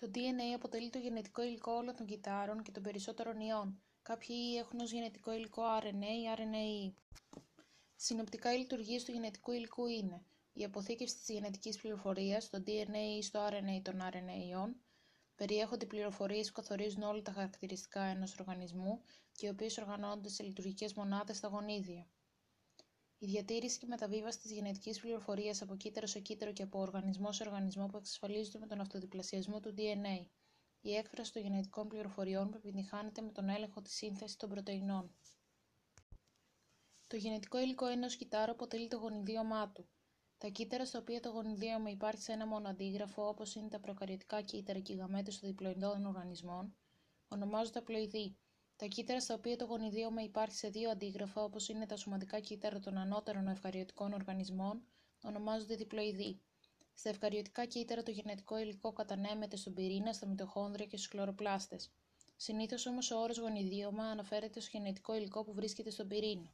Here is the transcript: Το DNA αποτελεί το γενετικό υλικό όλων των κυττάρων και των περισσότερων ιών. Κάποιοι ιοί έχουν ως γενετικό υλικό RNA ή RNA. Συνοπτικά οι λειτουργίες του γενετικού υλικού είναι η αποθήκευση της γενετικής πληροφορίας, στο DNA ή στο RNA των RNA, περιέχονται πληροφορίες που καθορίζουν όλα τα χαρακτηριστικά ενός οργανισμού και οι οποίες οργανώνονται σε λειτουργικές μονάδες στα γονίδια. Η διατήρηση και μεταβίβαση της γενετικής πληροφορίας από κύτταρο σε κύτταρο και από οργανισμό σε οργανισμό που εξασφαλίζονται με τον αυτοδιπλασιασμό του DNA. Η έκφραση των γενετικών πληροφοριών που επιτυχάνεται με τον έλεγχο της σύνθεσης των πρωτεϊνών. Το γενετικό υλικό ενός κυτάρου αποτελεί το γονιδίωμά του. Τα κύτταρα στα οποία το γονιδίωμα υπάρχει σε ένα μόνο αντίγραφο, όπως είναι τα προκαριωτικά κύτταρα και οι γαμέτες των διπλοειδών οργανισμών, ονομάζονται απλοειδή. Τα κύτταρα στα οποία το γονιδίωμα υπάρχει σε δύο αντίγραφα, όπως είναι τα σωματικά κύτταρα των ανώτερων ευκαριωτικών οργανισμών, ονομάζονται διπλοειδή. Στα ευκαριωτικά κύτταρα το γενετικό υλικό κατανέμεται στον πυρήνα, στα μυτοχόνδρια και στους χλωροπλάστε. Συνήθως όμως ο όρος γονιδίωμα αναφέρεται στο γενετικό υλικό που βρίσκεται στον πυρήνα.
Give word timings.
Το 0.00 0.10
DNA 0.14 0.54
αποτελεί 0.54 0.90
το 0.90 0.98
γενετικό 0.98 1.42
υλικό 1.42 1.72
όλων 1.72 1.96
των 1.96 2.06
κυττάρων 2.06 2.62
και 2.62 2.70
των 2.70 2.82
περισσότερων 2.82 3.40
ιών. 3.40 3.82
Κάποιοι 4.02 4.36
ιοί 4.38 4.56
έχουν 4.58 4.80
ως 4.80 4.92
γενετικό 4.92 5.32
υλικό 5.32 5.62
RNA 5.82 6.12
ή 6.22 6.24
RNA. 6.36 6.92
Συνοπτικά 7.96 8.54
οι 8.54 8.58
λειτουργίες 8.58 9.04
του 9.04 9.12
γενετικού 9.12 9.52
υλικού 9.52 9.86
είναι 9.86 10.24
η 10.52 10.64
αποθήκευση 10.64 11.16
της 11.16 11.28
γενετικής 11.28 11.76
πληροφορίας, 11.76 12.44
στο 12.44 12.58
DNA 12.66 13.18
ή 13.18 13.22
στο 13.22 13.46
RNA 13.46 13.80
των 13.82 14.00
RNA, 14.12 14.74
περιέχονται 15.34 15.86
πληροφορίες 15.86 16.46
που 16.46 16.52
καθορίζουν 16.52 17.02
όλα 17.02 17.22
τα 17.22 17.32
χαρακτηριστικά 17.32 18.02
ενός 18.02 18.38
οργανισμού 18.38 19.00
και 19.32 19.46
οι 19.46 19.48
οποίες 19.50 19.78
οργανώνονται 19.78 20.28
σε 20.28 20.42
λειτουργικές 20.42 20.94
μονάδες 20.94 21.36
στα 21.36 21.48
γονίδια. 21.48 22.06
Η 23.22 23.26
διατήρηση 23.26 23.78
και 23.78 23.86
μεταβίβαση 23.86 24.38
της 24.40 24.50
γενετικής 24.50 25.00
πληροφορίας 25.00 25.62
από 25.62 25.76
κύτταρο 25.76 26.06
σε 26.06 26.20
κύτταρο 26.20 26.52
και 26.52 26.62
από 26.62 26.78
οργανισμό 26.80 27.32
σε 27.32 27.42
οργανισμό 27.42 27.86
που 27.86 27.96
εξασφαλίζονται 27.96 28.58
με 28.58 28.66
τον 28.66 28.80
αυτοδιπλασιασμό 28.80 29.60
του 29.60 29.74
DNA. 29.76 30.26
Η 30.80 30.94
έκφραση 30.94 31.32
των 31.32 31.42
γενετικών 31.42 31.88
πληροφοριών 31.88 32.50
που 32.50 32.56
επιτυχάνεται 32.56 33.20
με 33.22 33.32
τον 33.32 33.48
έλεγχο 33.48 33.82
της 33.82 33.94
σύνθεσης 33.94 34.36
των 34.36 34.48
πρωτεϊνών. 34.48 35.14
Το 37.06 37.16
γενετικό 37.16 37.58
υλικό 37.60 37.86
ενός 37.86 38.16
κυτάρου 38.16 38.52
αποτελεί 38.52 38.88
το 38.88 38.96
γονιδίωμά 38.96 39.70
του. 39.72 39.88
Τα 40.38 40.48
κύτταρα 40.48 40.84
στα 40.86 40.98
οποία 40.98 41.20
το 41.20 41.28
γονιδίωμα 41.28 41.90
υπάρχει 41.90 42.22
σε 42.22 42.32
ένα 42.32 42.46
μόνο 42.46 42.68
αντίγραφο, 42.68 43.28
όπως 43.28 43.54
είναι 43.54 43.68
τα 43.68 43.80
προκαριωτικά 43.80 44.42
κύτταρα 44.42 44.78
και 44.78 44.92
οι 44.92 44.96
γαμέτες 44.96 45.38
των 45.38 45.48
διπλοειδών 45.48 46.06
οργανισμών, 46.06 46.76
ονομάζονται 47.28 47.78
απλοειδή. 47.78 48.36
Τα 48.80 48.86
κύτταρα 48.86 49.20
στα 49.20 49.34
οποία 49.34 49.56
το 49.56 49.64
γονιδίωμα 49.64 50.22
υπάρχει 50.22 50.54
σε 50.54 50.68
δύο 50.68 50.90
αντίγραφα, 50.90 51.42
όπως 51.42 51.68
είναι 51.68 51.86
τα 51.86 51.96
σωματικά 51.96 52.40
κύτταρα 52.40 52.78
των 52.78 52.98
ανώτερων 52.98 53.48
ευκαριωτικών 53.48 54.12
οργανισμών, 54.12 54.82
ονομάζονται 55.22 55.74
διπλοειδή. 55.74 56.40
Στα 56.94 57.08
ευκαριωτικά 57.08 57.64
κύτταρα 57.64 58.02
το 58.02 58.10
γενετικό 58.10 58.58
υλικό 58.58 58.92
κατανέμεται 58.92 59.56
στον 59.56 59.74
πυρήνα, 59.74 60.12
στα 60.12 60.26
μυτοχόνδρια 60.26 60.86
και 60.86 60.96
στους 60.96 61.08
χλωροπλάστε. 61.08 61.76
Συνήθως 62.36 62.86
όμως 62.86 63.10
ο 63.10 63.20
όρος 63.20 63.38
γονιδίωμα 63.38 64.04
αναφέρεται 64.04 64.60
στο 64.60 64.70
γενετικό 64.72 65.14
υλικό 65.14 65.44
που 65.44 65.52
βρίσκεται 65.52 65.90
στον 65.90 66.08
πυρήνα. 66.08 66.52